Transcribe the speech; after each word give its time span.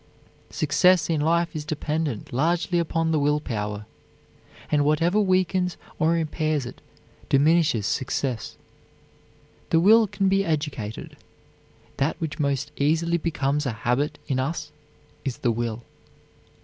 Success 0.49 1.11
in 1.11 1.21
life 1.21 1.55
is 1.55 1.63
dependent 1.63 2.33
largely 2.33 2.79
upon 2.79 3.11
the 3.11 3.19
will 3.19 3.39
power, 3.39 3.85
and 4.71 4.83
whatever 4.83 5.21
weakens 5.21 5.77
or 5.99 6.17
impairs 6.17 6.65
it 6.65 6.81
diminishes 7.29 7.85
success. 7.85 8.57
The 9.69 9.79
will 9.79 10.07
can 10.07 10.27
be 10.27 10.43
educated. 10.43 11.17
That 11.97 12.19
which 12.19 12.39
most 12.39 12.71
easily 12.77 13.17
becomes 13.19 13.67
a 13.67 13.73
habit 13.85 14.17
in 14.27 14.39
us 14.39 14.71
is 15.23 15.37
the 15.37 15.51
will. 15.51 15.83